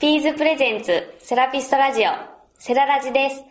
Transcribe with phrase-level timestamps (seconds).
[0.00, 2.10] ピーズプレゼンツセラピストラジオ
[2.58, 3.44] セララジです。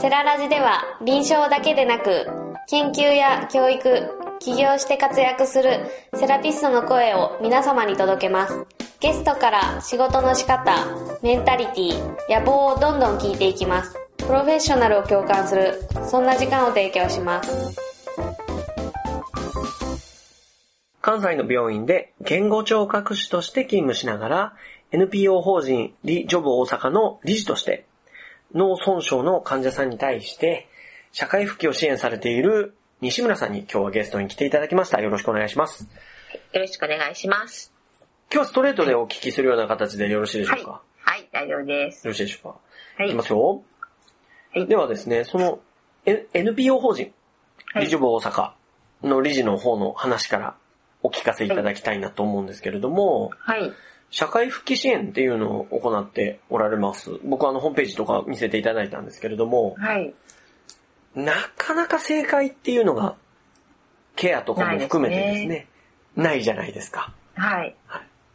[0.00, 2.28] セララジでは臨床だけでなく
[2.68, 5.80] 研究や教育、起業して活躍する
[6.14, 8.66] セラピストの声を皆様に届けます。
[9.00, 10.76] ゲストから仕事の仕方、
[11.24, 13.98] メンタリティ、野望をどんどん聞いていきます。
[14.18, 17.76] プロフェッショナルを共感する、そんな時間を提供します。
[21.06, 24.52] 関西の病院で言語聴覚士として勤務しながら、
[24.92, 27.86] NPO 法人リジョブ大阪の理事として、
[28.54, 30.68] 脳損傷の患者さんに対して、
[31.12, 35.00] 社会復帰を支援されている西村さんに今日はゲストに来ていただきました。
[35.00, 35.88] よろしくお願いします。
[36.52, 37.72] よろしくお願いします。
[38.32, 42.06] 今日はストレートでお聞きするような形でよろしいでしょうか、はい、大丈夫です。
[42.06, 42.58] よろしいでしょうか？
[42.98, 43.62] はいいきますよ。
[44.54, 45.60] はいではですね、その、
[46.06, 47.12] N- NPO 法人、
[47.72, 48.52] はい理事部大阪
[49.02, 50.56] の理事の方の話から
[51.02, 53.70] お聞かせいただきたいなと思うんですけれども、はい。
[54.10, 57.10] 社会復帰支援っていうのを行っておられます。
[57.24, 60.14] 僕はあのホームページとか見せていただいたんですけれども、はい。
[61.14, 63.16] なかなか正解っていうのが、
[64.14, 65.66] ケアとかも含めてですね、
[66.14, 67.12] ないじゃないですか。
[67.34, 67.76] はい。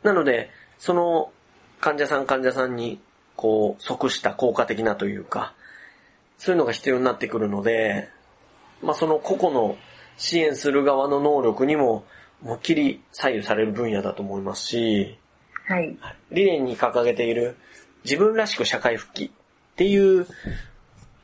[0.04, 1.32] なので、その
[1.80, 3.00] 患者さん患者さんに、
[3.36, 5.54] こう、即した効果的なというか、
[6.38, 8.10] そういうのが必要になってくるので、
[8.82, 9.78] まあその個々の
[10.18, 12.04] 支援する側の能力にも、
[12.42, 15.20] もっきり左右される分野だと思いますし、
[15.72, 15.98] はい。
[16.32, 17.58] 理念に掲げている
[18.04, 19.30] 自分らしく社会復帰っ
[19.76, 20.28] ていう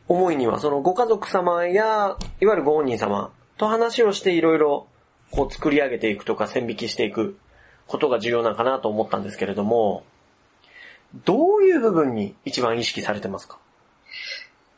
[0.08, 4.88] 思いには、そのご家族様や、いわゆるご本人様と話をしていろいろ
[5.32, 7.38] こう作り上げていくとか線引きしていく
[7.88, 10.04] ことが重要なのかなと思ったんですけれども、
[11.26, 13.58] どういう部分に一番意識されてますか？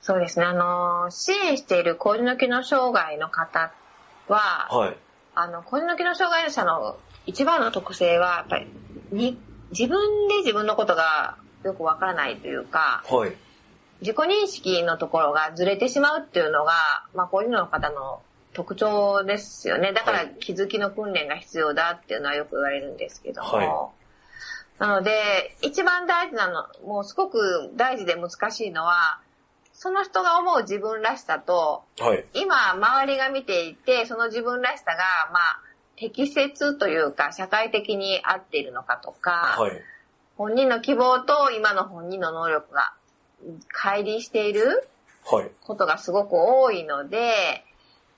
[0.01, 0.45] そうですね。
[0.45, 3.71] あの、支援している高次の機能障害の方
[4.27, 4.97] は、はい。
[5.35, 6.97] あの、高次の機能障害者の
[7.27, 8.67] 一番の特性は、やっぱり、
[9.11, 9.37] に、
[9.71, 13.35] 自分で自分のことがよくわからないというか、はい。
[14.01, 16.73] 自己認識のところがずれてしまうっていうのが、
[17.13, 18.21] まあ、こういうの方の
[18.53, 19.91] 特徴ですよね。
[19.93, 23.49] だからはい気づきの訓練が必要だっていうのはよく言われるんですけども。
[23.49, 23.89] は
[24.79, 29.19] なので、一番大事なの、もうすごく大事で難しいのは、
[29.73, 32.25] その人が思う自分らしさと、はい。
[32.33, 34.97] 今周りが見ていて、その自分らしさが、
[35.33, 35.61] まあ、
[35.99, 39.71] 適切というか、社会的に合っているのかとか、はい。
[40.37, 42.93] 本人の希望と今の本人の能力が
[43.75, 44.87] 乖離している
[45.25, 45.51] はい。
[45.61, 47.65] ことがすごく多いので、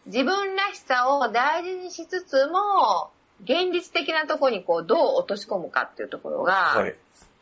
[0.06, 3.10] 自分らしさを大事にしつつも、
[3.44, 6.96] 現実的なところにこうどう落とし込むかっていうところが、はい。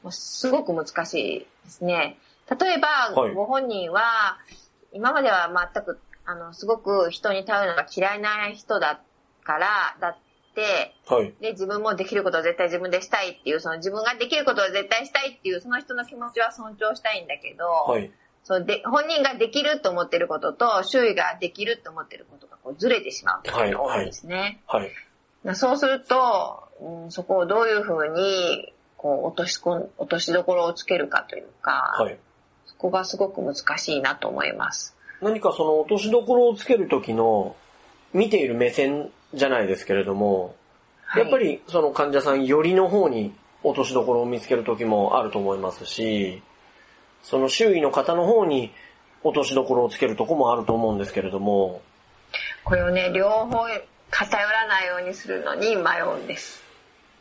[0.04, 2.18] もうすごく難しいですね。
[2.50, 4.38] 例えば、はいご本人は、
[4.94, 9.02] 今までは全く、あの、すごく人に頼るのが嫌いな人だ
[9.44, 10.29] から、だって、
[11.08, 11.34] はい。
[11.42, 18.12] で、自分もできることを絶対自分でしたいっていう、その自分ができることを絶対したいっていう、その人の気持ちは尊重したいんだけど、はい。
[18.44, 24.62] そうで本人ができると思ってることと、周囲ができると思ってることがこうずれてしまうっていうのが多いですね。
[24.68, 24.92] はい。
[25.56, 32.18] そうすると、うん、そこをどういうふうに、こう、落とし落としどころをつけるかというか、はい。
[32.66, 34.96] そこがすごく難しいなと思います。
[35.22, 37.56] 何かその落としどころをつけるときの
[38.14, 40.56] 見ている目線じゃないですけれども、
[41.04, 46.44] はいやっぱりその患者さんよりの方に落としどころを見つけるときもあると思いますし、
[47.24, 48.72] その周囲の方の方に
[49.24, 51.82] 落としどころをつけるとこもあると思うんですけれども、
[52.64, 53.68] これをね、両方
[54.12, 56.64] 偏らないようにするのに迷うんです。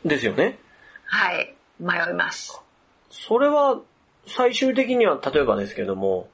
[0.05, 0.59] ですよね。
[1.05, 1.55] はい。
[1.79, 2.61] 迷います。
[3.09, 3.79] それは
[4.27, 6.29] 最終的には例えばですけども、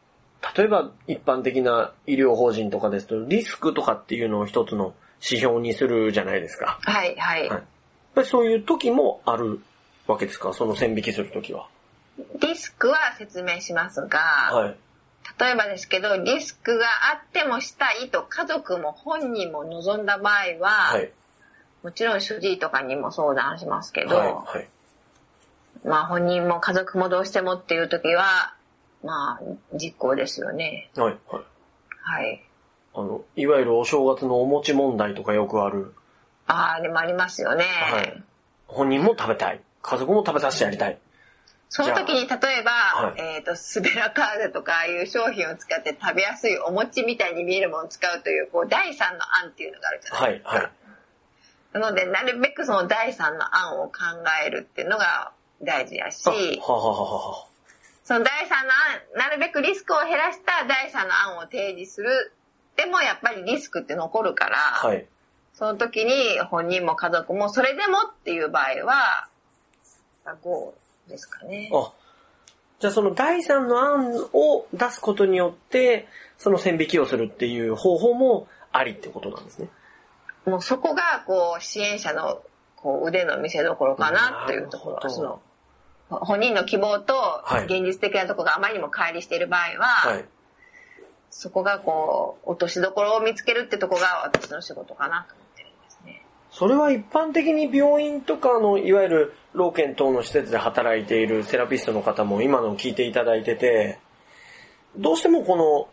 [0.56, 4.94] 例えば一般的な医療法人とかですとリスクとかっていうのを一つの
[5.26, 6.80] 指標にするじゃないですか。
[6.84, 7.50] はい、はい。
[7.50, 7.64] はい
[8.16, 9.60] やっぱりそういう時もある
[10.08, 10.54] わけですか？
[10.54, 11.68] その線引きする時は。
[12.40, 14.78] リスクは説明しますが、はい。
[15.38, 21.12] 例えばですけど、リスクがあってもしたいと家族も本人も望んだ場合は、はい。
[21.84, 24.34] もちろん主治医とかにも相談しますけど、はい。
[24.34, 24.68] はい。
[25.84, 28.54] まあ本人も家族もどうしてもっていう時は、
[29.04, 29.44] まあ
[29.74, 30.90] 実行ですよね。
[30.96, 31.18] はい。
[31.28, 31.44] はい。
[32.02, 32.45] はい。
[32.96, 35.94] あの、いわゆるお正月のお餅問題とかよくある。
[36.48, 37.66] ああ、でもありますよね。
[37.66, 38.24] はい。
[38.68, 39.62] 本人も食べたい。
[39.82, 40.98] 家族も食べさせてやりたい。
[41.68, 50.34] その時に例えば、はいえっ、と、スベラカーゼとかああいう商品を使って食べやすいお餅みたいに見えるものを使うという、こう、第三の案っていうのがあるじゃないはい。
[50.34, 50.50] ですか。
[50.50, 50.72] はい。
[51.74, 53.92] なので、なるべくその第三の案を考
[54.46, 57.48] えるっていうのが大事やし、あははははは。
[58.06, 62.32] その第三の案、なるべくリスクを減らした第三の案を提示する。
[62.76, 65.06] でもやっぱりリスクって残るから、はい。
[65.54, 69.28] その時に本人も家族もそれでもっていう場合は、
[70.26, 70.74] 5
[71.10, 71.70] ですかね。
[71.74, 71.92] あ、
[72.80, 76.08] じゃあその第三の案を出すことによって、
[76.38, 79.70] その線引きをするっていう方法もありってことなんですね。
[80.46, 82.42] もうそこが、こう、支援者の、
[82.76, 85.42] こう、腕の見せ所かなというところその、
[86.10, 90.26] 本人の希望とはい現実的なところがあまりにも乖離している場合は、はい。
[91.38, 96.26] そこがこう、落としどころを見つけるってとこが私の仕事かなと思ってるんですね。
[96.50, 104.00] それは一般的に病院とかの、いわゆる老健等の施設で働いているセラピストの方も今のを聞いていただいてて、
[104.96, 105.90] どうしてもこの、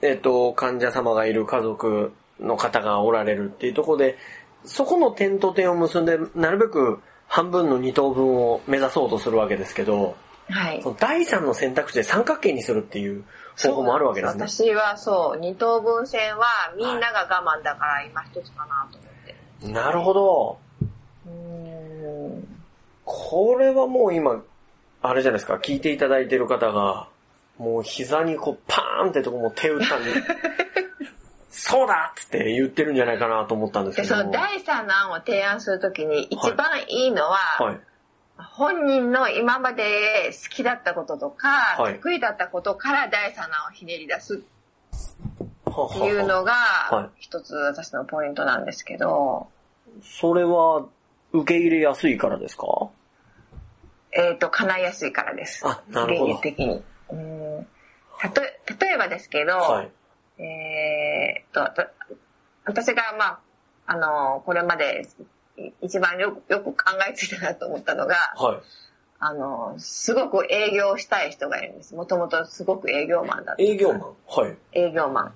[0.00, 4.16] えっ、と、患者様がいる家族の方がおられるっていうところで、
[4.64, 10.16] そこの点と点を結んで、なるべく半分の二等分を目指そうとするわけですけど、
[10.52, 10.90] はいそ。
[10.90, 13.24] の第三の選択肢で三角形にするっていう
[13.56, 14.48] 方法もあるわけですね。
[14.48, 16.46] 私はそう、二等分線は
[16.76, 19.34] みんなが我慢だから今一つかなと思って
[19.66, 19.72] る。
[19.72, 20.58] なるほど。
[21.26, 22.62] うーん
[23.04, 24.42] これはもう今、
[25.02, 27.08] あれじゃないですか、聞いていただいてる方が、
[27.58, 30.10] もう膝にこうパーンってとこも手打ったんで、
[31.50, 34.20] そうだっつって言ってるんじゃないかなと思ったんですで、けども。
[34.22, 37.80] その第三の案を提案するときに一番いいのは、はい。
[38.42, 41.94] 本人の今まで好きだったこととか、はい。
[41.94, 44.42] 得意だったことから第三の案をひねり出す。
[45.64, 46.52] はっていうのが
[46.90, 49.48] はい、一つ私のポイントなんですけど、
[50.02, 50.86] それは
[51.32, 52.90] 受け入れやすいからですか？
[54.12, 55.66] えっ、と、叶いやすいからです。
[55.66, 56.34] あなるほど。
[56.34, 56.82] 現実的に。
[57.10, 57.66] うん。
[58.20, 59.90] たと例えばですけど、はい。
[60.42, 61.88] えーっと、と
[62.64, 63.40] 私が、まあ、
[63.86, 65.24] あの、これまでい
[65.80, 66.74] 一番よくよく考
[67.08, 68.56] えついたなと思ったのが、はい。
[69.24, 71.94] あの、すごく営業したい人がいるんです。
[71.94, 73.62] もともとすごく営業マンだった。
[73.62, 74.56] 営業マンはい。
[74.72, 75.32] 営業マン。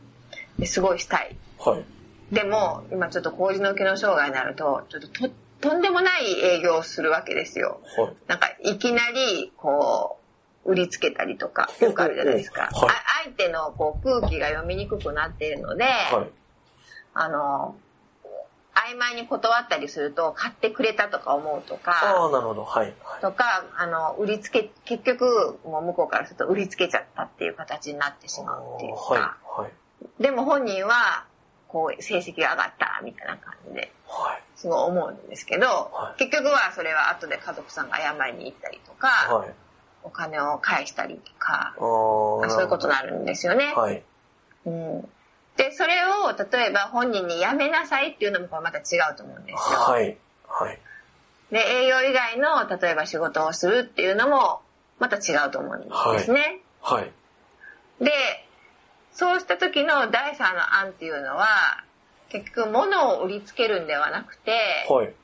[0.59, 1.37] ですごいしたい。
[1.59, 2.35] はい。
[2.35, 5.31] でも、今ちょっと工事の機能障害になると、ちょっとと
[5.61, 7.81] とんでもない営業をするわけですよ。
[7.97, 8.17] はい。
[8.27, 10.19] なんか、いきなり、こ
[10.65, 12.63] う、売りつけたりとか、よくあるじゃないですか。
[12.63, 16.31] はいあ相手のこう空気が読みにくくなっているので、はい。
[17.15, 17.77] あの、
[18.93, 22.65] 曖昧に断ったりすると、買ってくれたとか思うとあか、あ、なるほど。
[22.65, 22.95] はい。
[23.03, 23.21] はい。
[23.21, 29.63] とか、あの、売りつけ、結局、もう向こうからすると売りつけちゃったっていう形になってしまうっていうか、はい。
[29.63, 30.23] はい。
[30.23, 31.25] でも本人は、
[31.69, 34.43] こう、成績が上がった、みたいな感じで、はい。
[34.57, 39.55] すごい思うんですけど、はい結局はそれは後で家族さんが謝りに行ったりとか、はい。
[40.03, 43.75] お金を返したりとか、あーそういうことになるんですよね。
[43.75, 44.03] はい。
[44.65, 45.09] うん、
[45.57, 49.79] で、それを例えば本人にやめなさいっていうのもこれまた違うと思うんですよ。
[49.79, 50.17] はい。
[50.47, 50.79] はい。
[51.51, 54.61] で、営業以外の例えば仕事をするっていうのも
[54.99, 56.61] また違うと思うんですね。
[56.83, 57.13] はい。
[58.01, 58.13] で、
[59.13, 61.47] そうした時の第三の案っていうのは、
[62.29, 65.15] 結局物を売りつけるんではなくて、はい。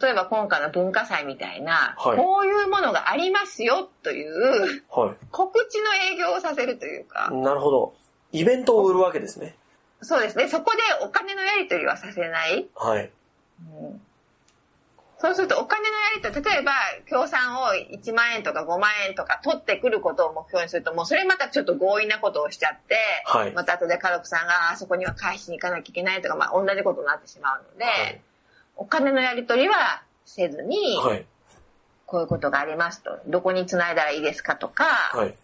[0.00, 7.94] 例えば今回の文化祭みたいな、はいこういうものがありますよというは告知の営業をさせるというかい。、なるほど。
[8.32, 9.56] イベントを売るわけですね。
[10.02, 12.68] そうですね、そこでお金のやり取りはさせない。
[12.74, 13.10] はい。
[13.80, 14.00] うん
[15.22, 16.72] そうするとお金のやり取り、例えば
[17.08, 22.96] 協賛を1万円とか5万円とか取ってくることを目標にすると、もうそれまたちょっと強引なことをしちゃって、
[23.26, 28.20] はいまた後で家族さんがあそこには返しに行かなきゃいけないとか、まあ同じことになってしまうので、はい
[28.74, 31.26] お金のやり取りはせずに、はい。
[32.06, 35.34] こういうことがありますと、どこに繋いだらいいですかとか、はい。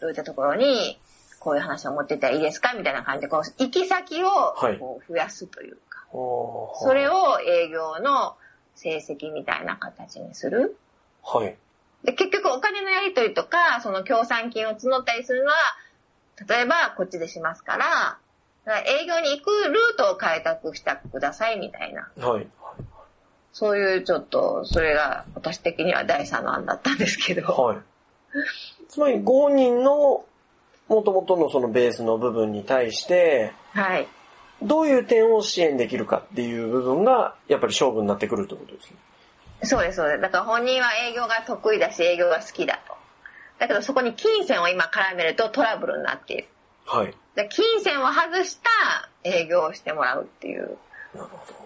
[0.00, 0.98] どういったところに
[1.42, 2.72] こういう話を持ってたらいいですか？
[2.74, 8.36] みたいな感じで、こう、行き先をはいこう増やすというか、おーそれを営業の
[8.76, 10.76] 成績みたいな形にする。
[11.24, 11.56] はい。
[12.04, 15.54] で、結局お金のやり取りとか、その協賛金を募ったりするのは、
[16.48, 18.18] 例えばこっちでしますから、
[18.64, 22.08] だから営業に行くルートを開拓してくださいみたいな。
[22.24, 22.46] はい。
[23.52, 27.52] そういうちょっと、それが私的には第三の案だったんですけど。
[27.52, 27.78] はい。
[28.88, 30.24] つまり、ご本人の
[30.92, 34.06] 元々のそのベースの部分に対して、はい。
[34.62, 38.96] どういう点を支援できるかっていう部分が、やっぱり勝負になってくるってことですね。
[39.64, 40.20] そうです、そうです。
[40.20, 42.94] だから本人は営業が得意だし、営業が好きだと。
[43.58, 46.48] だけどそこに金銭を今絡めるとトラブルになっている。
[46.84, 47.14] はい。
[47.36, 50.76] で金銭を外した営業をしてもらうっていう。
[51.14, 51.62] なるほど。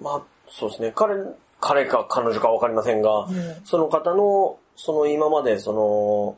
[0.00, 0.92] まあ、そうですね。
[0.94, 1.14] 彼、
[1.60, 3.28] 彼か彼女かわかりませんが、ん
[3.64, 6.36] その方の、その今までその、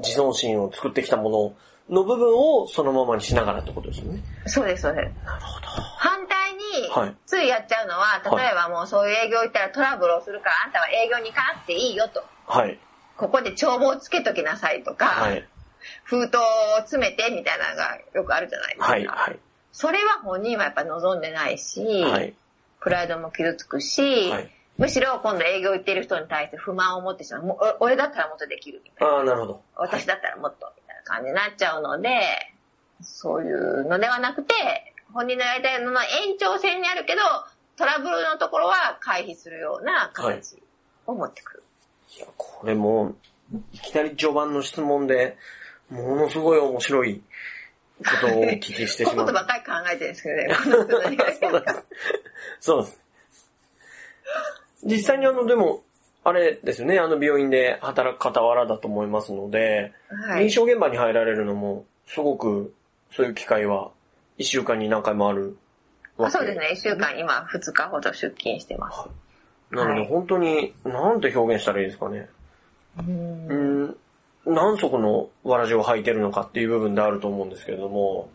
[0.00, 1.54] 自尊心を作ってきたも
[1.88, 4.22] のの部分をそのままにしながらってことですよね。
[4.46, 5.26] そうです、そうです。
[5.26, 5.66] なるほど。
[5.98, 12.22] 反対にはい、ついやっちゃうのは、例えばもうそういう営業行ったらトラブルをするから、あんたは営業に行かなくていいよと。
[12.46, 12.78] はい。
[13.16, 15.46] ここで帳簿をつけときなさいとか、はい。
[16.04, 16.40] 封筒を
[16.78, 18.86] 詰めてみたいなのがよくあるじゃないですか。
[18.86, 19.06] はい。
[19.06, 19.38] はい。
[19.72, 22.34] それは本人はやっぱ望んでないし、はい。
[22.80, 24.50] プライドも傷つくし、はい。
[24.80, 27.42] むしろ今度営業行ってる人に対して不満を持ってしまう。
[27.42, 29.14] もうお俺だったらもっとできるみたいな。
[29.14, 29.62] ああ、なるほど。
[29.76, 32.08] 私だったらもっとみたいな感じになっちゃうので、
[33.02, 34.54] そういうのではなくて、
[35.12, 37.20] 本人のやりたいのの延長線にあるけど、
[37.76, 40.62] トラブルのところは回避するような形
[41.06, 41.62] を持ってくる。
[42.16, 43.14] いや、これも、
[43.74, 45.36] いきなり序盤の質問で、
[45.90, 47.22] ものすごい面白い
[47.98, 49.26] ことをお聞きしてこしまう。
[49.26, 51.76] ういうことばっかり考えてるんですけどね。
[52.60, 53.00] そうです。
[54.84, 55.82] 実際にあの、でも、
[56.22, 60.52] あれですよね、あの病院で働く傍らだと思いますので、臨はい。
[60.52, 62.74] 床現場に入られるのも、すごく、
[63.12, 63.90] そういう機会は、
[64.36, 65.56] 一週間に何回もある
[66.16, 66.70] わけあそうですね。
[66.72, 69.08] 一週間今2日ほど出勤してます。
[69.70, 72.28] なので、はい本当に、なんて表現したらいいですかね。
[72.98, 73.96] うんうん、
[74.46, 78.28] 何足のわらじを履いてるのかっていう部分であると思うんですけれども、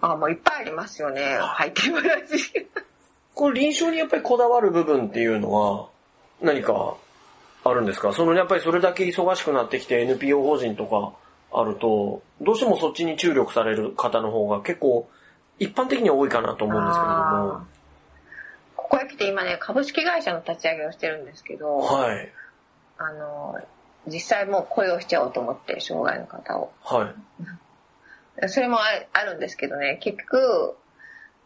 [0.00, 1.38] あ、もういっぱいありますよね。
[1.40, 2.68] 入ってる話。
[3.40, 5.88] これ臨床にやっぱりこだわる部分っていうのは、
[6.42, 6.98] 何か
[7.64, 8.12] あるんですか？
[8.12, 11.14] そのやっぱりそれだけ忙しくなってきて NPO 法人とか
[11.50, 15.08] あると、どうしてもそっちに注力される方の方が結構
[15.58, 17.66] 一般的には多いかなと思うんですけれども、
[18.76, 22.28] ここへ来て今ね、株式会社の立ち上げをしてるんですけど、はい、
[22.98, 23.58] あの、
[24.06, 26.72] 実際もう雇用しちゃおうと思って、障害の方を。
[26.84, 27.14] は
[28.42, 28.82] い、それもあ
[29.14, 30.76] あるんですけどね、結局、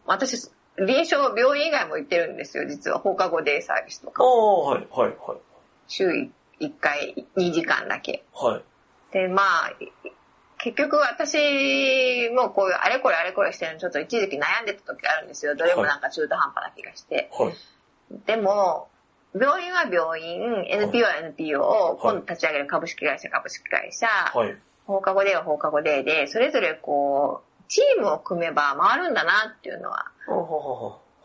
[0.05, 2.99] 私、臨床、病院以外も行ってるんですよ、実は。
[2.99, 4.23] 放課後デイサービスとか。
[4.23, 5.37] ああ、はい、はい、はい、
[5.87, 6.09] 週
[6.59, 8.23] 1回2時間だけ。
[8.33, 9.73] はい、で、まあ、
[10.57, 15.55] 結局私もこういうあれこれあれこれしてるのちょっと一時期悩んでた時あるんですよ。
[15.55, 17.29] どれもなんか中途半端な気がして。
[17.31, 17.53] はい、
[18.25, 18.87] でも、
[19.39, 30.31] 病院は病院、NPO は NPO を今度立ち上げる株式会社株式会社、はい、放課後デーは放課後デーで、それぞれこう、チームを組めば回るんだなっていうのは、あ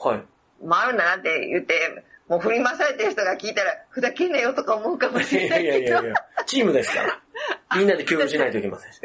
[0.08, 0.22] はい。
[0.68, 6.14] 回るんだなって言って、もう振り回されてる人が聞いたら、ふざけんなよとか思うかもしれないけどいやいやいや、
[6.46, 7.20] チームですから。
[7.76, 8.92] みんなで共有しないといけません。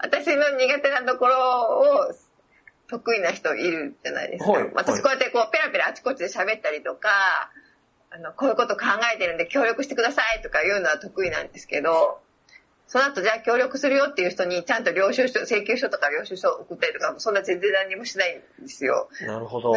[0.00, 2.14] 私の苦手なところを
[2.88, 4.50] 得意な人いるじゃないですか。
[4.50, 7.08] はい私こうやってこうペラペラあちこちで喋ったりとか、
[8.10, 8.84] あの、こういうこと考
[9.14, 12.20] えてるんで協力してくださいとか言うのは得意なんですけど、
[12.88, 19.08] その後じゃあ協力するよっていう人にちゃんと領収書、請求書とか領収書を送ったりとか、そんな全然何もしないんですよ。
[19.22, 19.74] なるほど。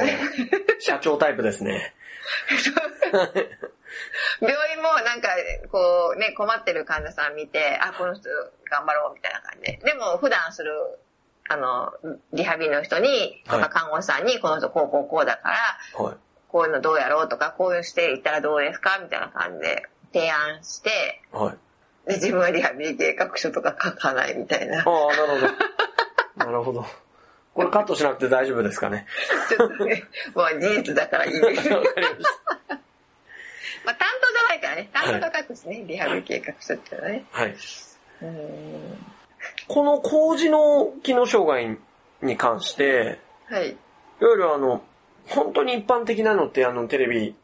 [0.79, 1.95] 社長タイプですね。
[4.41, 5.29] 病院もなんか、
[5.71, 8.29] こうね、困ってる患者さん見て、あ、この人
[8.69, 9.79] 頑張ろうみたいな感じで。
[9.83, 10.71] でも普段する、
[11.49, 11.91] あの、
[12.31, 16.17] リハビリの人に、とはいか看護師さんに、この人こうこうこうだから、はい。
[16.47, 21.57] こういうのどうやろうとか、こういうしていったらどうですかみたいな感じで提案して、はい。
[22.09, 24.79] で自分はリハビリ計画書とか書かないみたいな。
[24.79, 25.53] ああ、なるほど。
[26.45, 26.85] なるほど。
[27.53, 29.05] これカットしなくて大丈夫ですかね？
[29.49, 31.69] ちょっとね、まあ事実だからいいです。
[31.69, 32.23] わかりまし
[32.67, 32.75] た。
[33.85, 37.25] まあ担当じゃないからね、担当が書くしね、リハビリ計画書っていうのはね。
[37.31, 37.55] はい。
[38.23, 39.05] うん
[39.69, 41.77] この工事の機能障害
[42.21, 43.69] に関して、はい。
[43.69, 43.77] いわ
[44.31, 44.83] ゆるあの、
[45.27, 47.35] 本当に一般的なのってあのテレビ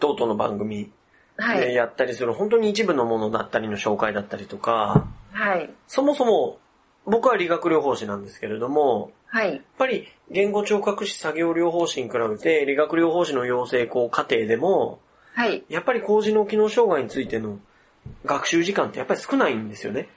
[0.00, 0.90] 等々の番組
[1.36, 1.60] はい。
[1.60, 5.70] でやったりする本当に一部のものだったりの紹介だったりとか、はい。
[5.86, 6.58] そもそも
[7.04, 9.52] 僕は理学療法士なんですけれども、はい。
[9.52, 15.00] やっぱり言語聴覚士作業療法士に比べて理学療法士の養成校課程でも、
[15.34, 15.64] はい。
[15.68, 17.58] やっぱり工事の機能障害についての
[18.24, 20.08] 学習時間ってやっぱり少ないんですよね。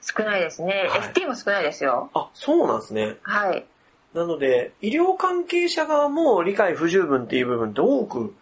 [0.00, 0.86] 少ないですね。
[0.88, 2.10] はい FT も少ないですよ。
[2.14, 3.16] あ、そうなんですね。
[3.22, 3.66] はい。
[4.14, 8.34] なので、医療関係者側も理解不十分っていう部分って多く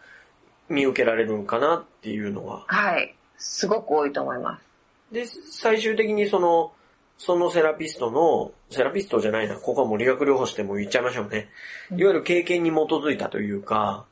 [0.69, 2.65] 見受けられるのかなっていうのは。
[2.67, 3.15] はい。
[3.39, 4.65] すごく多いと思います。
[5.13, 6.73] で、最終的にその、
[7.19, 11.49] そのセラピストの、セラピストじゃないな、ここはもう理学療法士でも言っちゃいましょうね。
[11.91, 14.05] いわゆる経験に基づいたというか、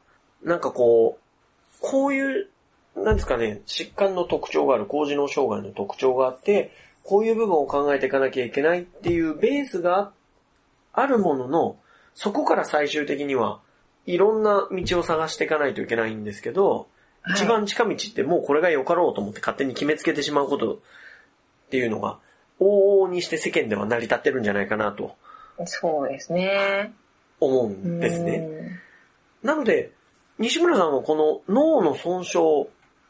[0.42, 2.48] なんかこう、こういう、
[2.96, 6.70] なんですかね、疾患の特徴がある、高次脳障害の特徴があって、
[7.02, 10.12] こういう部分を考えていかなきゃいけないっていうベースが
[10.92, 11.76] あるものの、
[12.14, 13.60] そこから最終的には
[14.06, 16.84] いろんな道を探していかないといけないんですけど、はい
[17.26, 20.78] 一番近道ってもうこれが良かろうと思って勝手に決めつけてしまうことっ
[21.70, 22.18] ていうのが、
[22.60, 25.16] 往々にして世間では成り立ってるんじゃないかなと
[25.66, 26.92] そうですね。
[27.40, 28.38] 思うんですね。
[28.38, 28.80] ね。
[29.42, 29.92] なので、
[30.38, 32.38] 西村さんはこの脳の損傷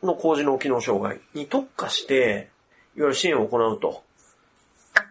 [0.02, 2.50] の高次脳機能障害に特化して、
[2.96, 4.02] いわゆる支援を行うと。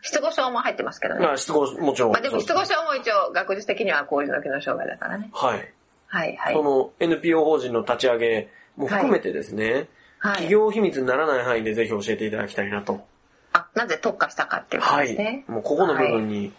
[0.03, 1.25] あ、失語症も入ってますけどね。
[1.25, 2.11] まあ、失語、もちろん。
[2.11, 5.29] まあでも失語症も一応学術的には高次の機能障害だからね。
[5.33, 5.73] はい。
[6.07, 6.61] はいはいそ。
[6.63, 9.87] の NPO 法人の立ち上げも含めてですね、
[10.19, 10.33] はい。
[10.33, 13.05] 企業秘密にならない範囲でぜひ教えていただきたいなと。
[13.53, 15.45] あ、なぜ特化したかっていうことはいですね。。
[15.47, 16.51] もうここの部分に、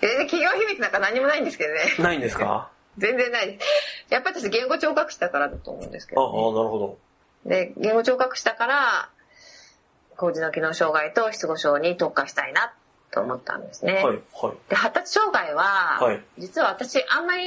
[0.00, 1.80] 全然企業秘密なんか何もないんですけどね。
[1.98, 2.70] ないんですか？
[2.98, 3.66] 全然ないです。
[4.14, 6.98] やっぱり私言語聴覚士だからだと思うんですけああ、ど、なるほ
[7.44, 7.66] ね。
[7.66, 9.10] で、言語聴覚士だから、
[10.16, 12.72] 高次の機能障害と失語症に特化したいな
[13.10, 14.00] と思ったんですね。
[14.02, 14.08] ど。
[14.08, 14.56] はい、はい。
[14.68, 17.44] で、発達障害は、はい実は私あんまり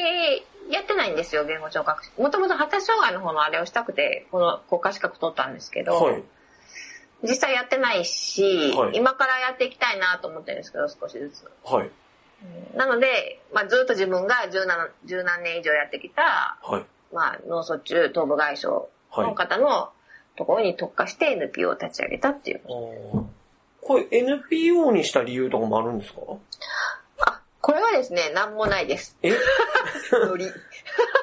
[0.70, 2.12] やってないんですよ、言語聴覚士。
[2.18, 6.24] もともと発達障害の方のあれをしたくて、この国家資格取ったんですけど、はい。
[7.24, 11.52] 実際やってないし、はい今からやっていきたいなと思ってるんですけど、少しずつ。
[11.66, 11.90] はい。
[12.76, 16.86] なので、まあ、ずっと自分が十何十何年以上やってきた、はい。
[17.14, 19.92] まあ、脳卒中、頭部外傷の方の
[20.40, 22.62] ところに特化して NPO を立ち上げたっていう。
[23.82, 26.22] これ NPO にした理由とかもあるんですか？
[27.28, 29.18] あ、これはですね、なんもないです。
[29.22, 29.32] え？
[30.26, 30.46] ノリ。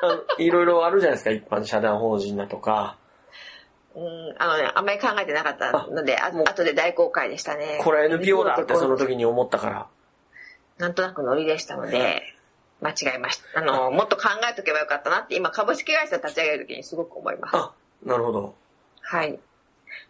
[0.03, 2.99] あのいろいろあるじゃないですか、一般社団法人だとか。
[3.95, 7.81] うん、あのね、あんまり考えてなかったので、あ後で大公開でしたね。
[7.83, 9.07] これは NPO だってその時。
[9.13, 9.87] 時に思ったから。
[10.77, 12.23] なんとなくノリでしたので、
[12.83, 13.61] 間違えました。
[13.61, 17.57] あの、もっと考えとけばよかったなって、今株式会社立ち上げる時にすごく思います。
[17.57, 17.73] あ、
[18.05, 18.55] なるほど。
[19.09, 19.39] はい。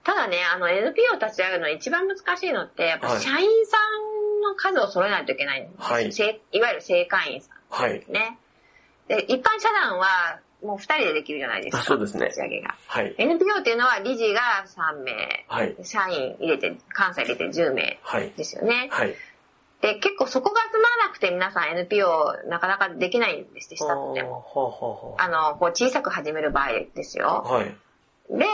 [0.05, 5.69] ただね、あの NPO を立ち上げるの一番難しいのって、やっぱはい社員さんの数を揃えないといけない。
[5.79, 8.05] はいせいわゆる正会員さはい。
[8.09, 8.39] んね。
[9.09, 11.81] で、一般社団はもう二人でできるじゃないですか。
[11.81, 12.75] あそうですね立ち上げが。
[12.87, 13.15] はい。
[13.19, 15.77] NPO っていうのは理事が3名、はい。
[15.83, 18.31] 社員入れて、関西入れて10名はい。
[18.37, 18.89] ですよね。
[18.91, 19.15] はい。
[19.83, 24.45] で、結構そこが集まらなくて皆さん NPO なかなかできないんですって、したっても。
[25.17, 27.45] はあはあの、こう小さく始める場合ですよ。
[27.47, 27.77] はい。
[28.31, 28.47] で、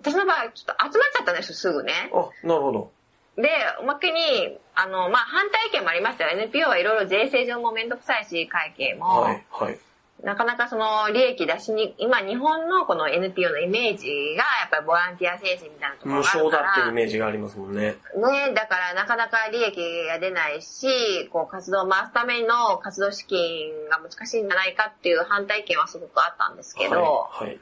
[0.00, 2.10] 私の場合ちょっと集まっちゃったんですよ、すぐね。
[2.12, 2.90] あ、なるほど。
[3.36, 3.48] で、
[3.80, 6.30] おまけに、あの、まあ、反対意見もありましたよ。
[6.38, 9.06] NPO はいろいろ税制上もめんどくさいし、会計も。
[9.06, 9.44] はい。
[9.50, 9.78] はい。
[10.22, 16.22] なかなかその利益出しに、今日本のこの NPO のイメージがやっぱりボランティア精神みたいなところ無。
[16.22, 17.80] 償だっていうイメージがありますもんね。
[18.16, 27.46] ね、だからなかなか利益が出ないし、こう活動を回すための活動資金が難しいんじゃないかっていう反対意見はすごくあったんですけど、はい。
[27.46, 27.60] はい。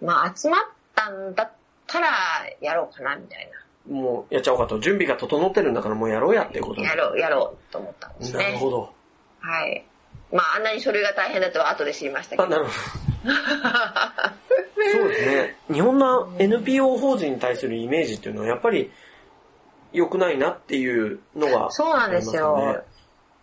[0.00, 0.79] まあ集まった
[1.10, 1.52] んだっ
[1.86, 2.08] たら
[2.60, 3.50] やろうかなみたい
[3.88, 4.78] もうやっちゃおうかと。
[4.78, 6.88] 準備が整ってるんだからもうやろうやっていうことな。
[6.88, 8.44] やろう、やろうと思ったんですね。
[8.44, 8.92] なるほど。
[9.40, 9.84] はい。
[10.32, 12.50] まああんなに書類が大変だとは後で知りましたけあ、ど。
[12.50, 12.76] なるほど。
[14.92, 15.56] そうですね。
[15.72, 18.90] 日本の NPO 法人に対するイメージっていうのはやっぱり
[19.92, 22.82] 良くないなっていうのが、そうなんですよ。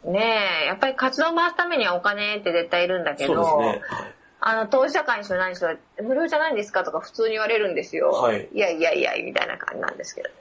[0.05, 3.81] ねえ、やっぱり活動を回すためにはお金って絶対いるんだけど、そうですね。
[4.39, 6.83] はいあの、投資社会にしろ何しろ、無料じゃないんですか？
[6.83, 8.11] とか普通に言われるんですよ。
[8.11, 10.35] はいいやいやいや、みたいな感じなんですけどね。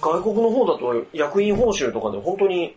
[0.00, 2.76] 外国の方だと役員報酬とかで本当に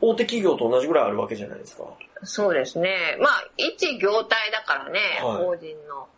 [0.00, 1.84] 大手企業と同じぐらいあるわけじゃないですか。
[2.24, 3.16] そうですね。
[3.20, 6.08] まあ、一業態だからね、はい法人の。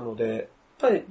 [0.00, 0.44] なので、やっ
[0.78, 1.04] ぱり、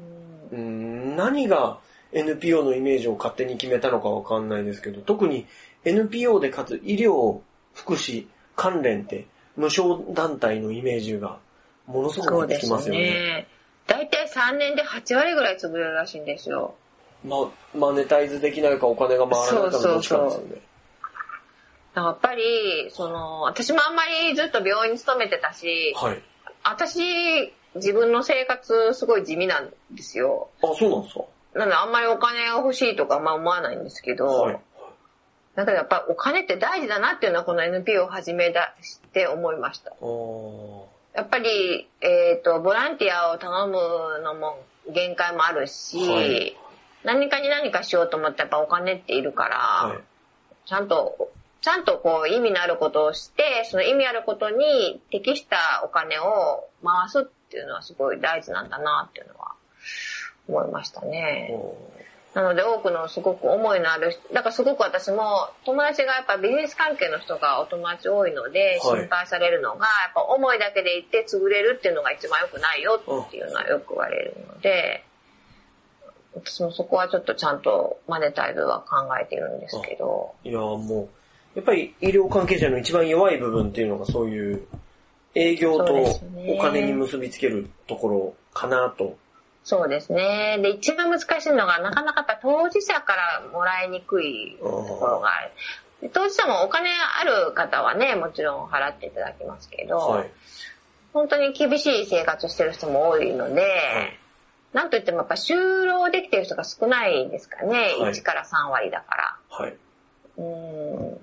[0.51, 1.79] うんうん何が
[2.11, 5.47] NPO のイメージを勝手に決めたのかわかんないですけど、特に
[5.83, 7.39] NPO でかつ医療、
[7.73, 9.25] 福祉、関連って
[9.57, 11.39] 無償団体のイメージが
[11.87, 13.01] ものすごくつきますよね。
[13.01, 13.47] ね。
[13.87, 16.75] 大体3年で8割ぐらい潰れるらしいんですよ。
[17.23, 20.55] ま、マネタイズできないかお金が回らないかのどっちかですよね。
[21.93, 26.21] だからやっぱり、その、私もあんまりずっと病院に勤めてたし、はい。
[26.63, 30.49] 私、自分の生活すごい地味なんですよ。
[30.63, 31.21] あ、そうなんですか？
[31.53, 34.59] なのであんまりお金が欲しいとかあんま思わないんですけど、はい。
[35.55, 39.91] だけどやっぱりお金って大事だなっていうのはこの NPO を始めだして思いました。
[39.91, 40.84] あー
[41.15, 44.59] やっぱり、えっ、と、ボランティアを頼むのも
[44.93, 46.57] 限界もあるし、はい
[47.05, 49.99] 何かに何かしようと思ってやっぱお金っているから、はい。
[50.65, 51.29] ちゃんと、
[51.61, 59.51] ちゃんとこう意味のあることをして、その意味あることに適したお金を回すっていうのはすごい大事なんだなっていうのは
[60.47, 61.55] 思いましたね。
[62.35, 75.05] なので多くのすごく思いのある人、だからすごく私も友達がやっぱビジネス関係の人がお友達多いのではい心配されるのが、やっぱ思いだけで言って潰れるっていうのが一番良くないよっていうのはよく言われるので、
[76.33, 81.03] 私もそこはちょっとちゃんとマネタイズは考えているんですけど、いやーも
[81.55, 84.67] う、やっぱり医療関係者の一番弱い部分っていうのがそういう
[85.35, 85.93] 営業と
[86.49, 89.15] お金に結びつけるところかなと。
[89.65, 90.59] そうですね。
[90.61, 95.51] で、一番難しいのが、なかなか当事者からもらいにくいところがある。
[96.01, 100.31] で当事者もお金ある方はね、もちろん払っていただきますけど、はい。
[101.13, 103.63] 本当に厳しい生活をしてる人も多いので、
[104.71, 107.95] なんといってもやっぱ就労できてる人が少ないですかね。
[107.99, 109.37] はい1から3割だから。
[109.49, 109.75] はい。
[110.37, 111.19] うん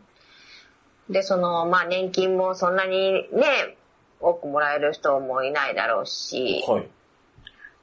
[1.11, 3.77] で、その、まあ年金もそんなにね、
[4.21, 6.89] 多くもらえる人もいないだろうし、はい。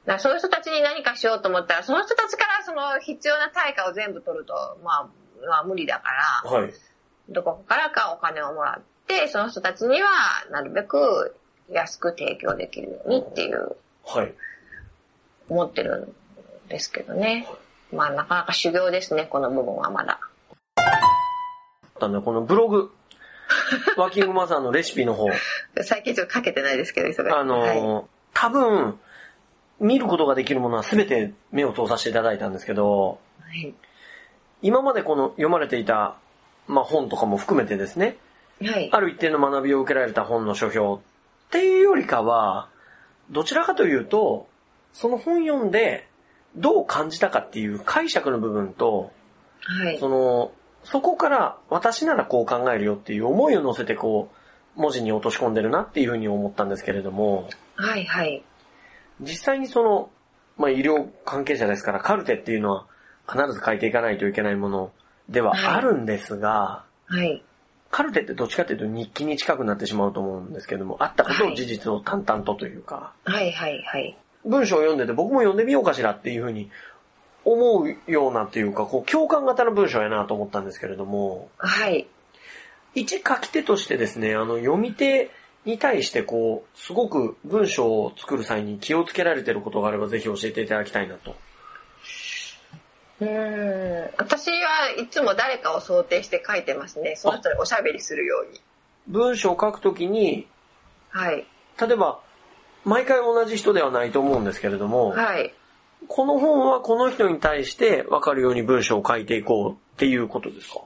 [0.05, 5.09] だそういう人たちに何かしようと思ったら、その人たちからその必要な対価を全部取ると、まあ、
[5.47, 6.09] まあ無理だか
[6.43, 6.73] ら、はい。
[7.29, 10.09] どこからかお金をもらって、その人たちには
[10.51, 11.35] なるべく
[11.69, 14.33] 安く提供できるようにっていう、はい。
[15.47, 17.47] 思ってるんですけどね。
[17.93, 20.19] まあなかなか修行ですね、この部分はまだ。
[22.01, 22.91] あの、このブログ、
[23.97, 25.27] ワーキングマザーのレシピの方、
[25.83, 27.31] 最近ちょっとかけてないですけど、忙しい。
[27.31, 28.99] あのーはい多分、
[29.79, 33.73] 見ることができるものは全て目を通させていただいたんですけど、はい。
[34.61, 36.17] 今までこの読まれていた、
[36.67, 38.17] まあ、本とかも含めてですね、
[38.61, 38.89] はい。
[38.91, 40.99] ある一定の学びを受けられた本の書評っ
[41.51, 42.69] ていうよりかは、
[43.31, 44.47] どちらかというと、
[44.93, 46.07] その本読んで
[46.55, 49.11] どう感じたかっていう解釈の部分と、
[49.61, 49.97] はい。
[49.97, 50.51] その、
[50.83, 54.29] そこから私ならこう考えるよっていう思いを乗せてこ
[54.77, 58.05] う、文字に落とし込んでるなっていうふうに思ったんですけれども、はい。
[58.05, 58.43] はい。
[59.21, 60.09] 実際にその、
[60.57, 62.85] まあ、医療関係者ですからカルテっていうのは
[63.29, 64.91] 必ず書いていかないといけないもの
[65.29, 67.43] ではあるんですが、はい。
[67.91, 73.51] カルテってどっちかっていうと日記に近くなってしまうと思うんですけども、あったことを事実を淡々とというか、はい。
[73.51, 73.83] はい。
[73.83, 74.17] はい。
[74.45, 76.69] 文章を読んでて僕も読んでみようかしらっていうふうに
[77.45, 82.07] 思うようなっていうか、こう共感型の文章やなと思ったんですけれども、はい。
[82.95, 85.31] 一書き手としてですね、あの読み手
[85.65, 91.35] に対してこう、すごく文章を作る際に気をつけられていることがあればぜひ教えていただきたいなと。
[93.21, 94.09] うーん。
[94.17, 97.15] 私はいつも誰かを想定して書いてますね。
[97.17, 98.61] その人におしゃべりするように。
[99.07, 100.47] 文章を書くときに、
[101.09, 101.45] はい。
[101.79, 102.19] 例えば、
[102.85, 105.53] 毎回同じ人ではないと思うんですけれども、はい。
[106.07, 110.79] この本はこの人に対して分かるように文章を書いていこうっていうことですか？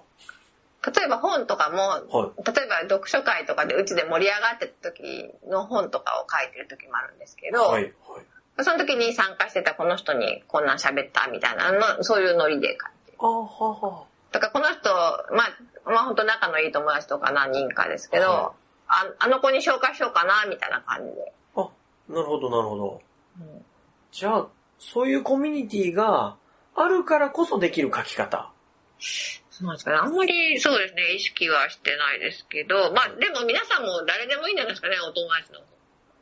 [0.86, 7.84] 例えば本とかも、は例えば読書会とかでうちで盛り上がってた時の本とかを書いてる時もあるんですけど、はい。
[7.84, 7.94] はい。
[8.64, 13.18] その時に参加してたこの人にこんなん喋ったみたいなの、そういうノリで書いてる。
[13.20, 14.04] あはは。
[14.32, 18.54] だからこの人、まあ、まあ本当仲のいい友達とか何人かですけど、は
[18.88, 21.34] ああの子に紹介しようかな、みたいな感じで。
[21.56, 21.70] あ、
[22.10, 23.02] なるほど、なるほど。
[23.40, 23.66] うん
[24.14, 26.36] じゃあ、そういうコミュニティが
[26.76, 28.52] あるからこそできる書き方。
[29.54, 29.98] そうなんですかね。
[29.98, 35.60] あんまりそうですね、意識はしてないですけど、まあでも皆さんも誰でもいいんじゃないですかね、お友達の。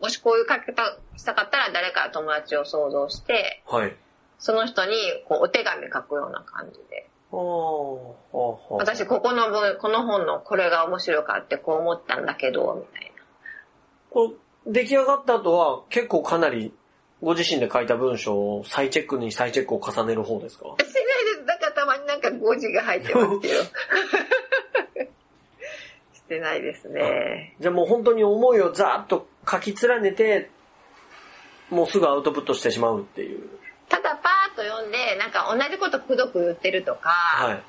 [0.01, 3.95] もしこういう書き方したかったら誰か友達を想像して、はい。
[4.39, 4.95] その人に
[5.29, 7.07] こうお手紙書くような感じで。
[7.31, 8.73] ああ、はあ、はあ。
[8.75, 13.23] 私ここの文、この本のこれが面白かってこう思ったんだけど、みたいな。
[14.09, 14.33] こ
[14.67, 16.73] う出来上がった後は結構かなり
[17.21, 20.65] ご自身で書いた文章を再チェックに再チェックを重ねる方ですか？
[22.17, 23.53] んか誤字が入ってますけど。
[26.13, 27.55] してないですね。
[27.59, 30.49] じゃあもう本当に思いをざーっと書き連ねて、
[31.69, 33.49] もうすぐアウトプットしてしまうっていう。
[33.89, 37.63] ただパーッと読んで、なんか同じことくどく言ってるとか、はい。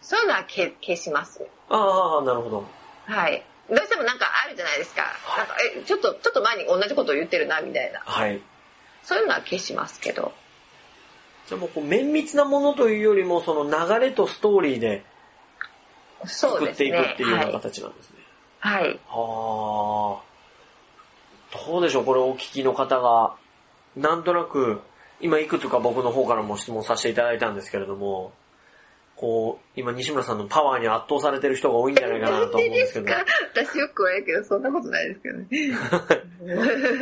[0.00, 1.44] そういうのは消消します。
[1.68, 2.64] ああ、なるほど。
[3.06, 3.44] はい。
[3.68, 5.02] どうしてもなんかあるじゃないですか。
[5.36, 8.00] なんか、え、ちょっと、ちょっと前に同じことを言ってるな、みたいな。
[8.00, 8.40] はい。
[9.02, 10.32] そういうのは消しますけど。
[11.48, 15.02] じゃあもうこう綿密なものというよりも、その流れとストーリーで
[16.26, 16.96] 作っていく。
[16.98, 17.52] っていうようなはい。
[17.52, 18.16] 形なんですね。
[18.58, 19.00] はい。
[19.06, 21.66] はあ。
[21.66, 23.34] どうでしょう、これお聞きの方が、
[23.96, 24.82] なんとなく、
[25.20, 28.32] 今いくつか僕の方からも質問させていただいたんですけれども、
[29.16, 33.06] こう、今西村さんのパワーに圧倒されてる人が多いんじゃないかなと思うんですけど。
[33.06, 35.48] か 私よくは言うけど、そんなことないですけどね。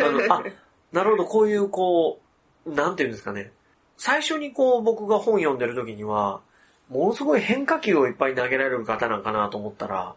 [0.02, 0.44] あの、あ、
[0.92, 2.20] なるほど、こういう、こ
[2.64, 3.50] う、なんていうんですかね。
[3.96, 6.40] 最初にこう、僕が本読んでる時には、
[6.88, 10.14] ものすごい変化球をいっぱい投げられる方なんかなと思ったら、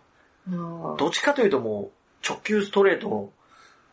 [0.48, 1.92] うんどっちかというとも
[2.24, 3.34] う、直球ストレートを、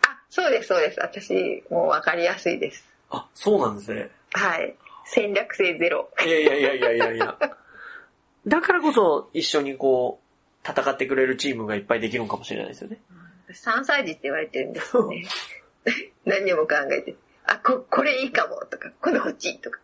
[0.06, 1.00] あ、そうです、そうです。
[1.00, 2.84] 私、もう分かりやすいです。
[3.10, 4.10] あ、そうなんですね。
[4.32, 4.74] はい。
[5.04, 6.10] 戦略性ゼロ。
[6.24, 7.36] いやいやいやいやいやいや。
[8.46, 12.98] だからこそ、一緒にこう、戦ってくれるチームがいっぱいできるのかもしれないですよね。
[13.50, 15.24] 3歳児って言われてるんですよね。
[16.24, 17.14] 何をも考えて。
[17.46, 19.80] あ、こ、これいいかもとか、これ欲しいとか。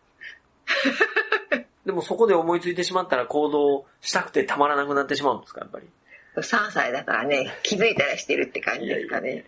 [1.86, 5.88] でもそこで思いついてしまったら行動したくてたまらなくなってしまうんですか、やっぱり。
[6.36, 9.44] 3歳だからね、気づいたらしてるって感じですかね。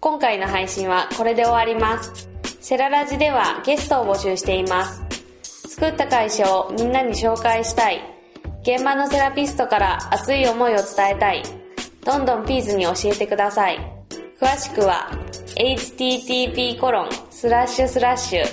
[0.00, 2.28] 今回の配信はこれで終わります。
[2.60, 5.02] セララジではゲストを募集しています。
[5.42, 8.00] 作った会社をみんなに紹介したい。
[8.62, 11.42] 現場のセラピストから熱い思いを伝えたい。
[12.04, 13.99] どんどんピーズに教えてください。
[14.40, 15.10] 詳しくは
[15.56, 18.44] http コロンスラッシュスラッシュ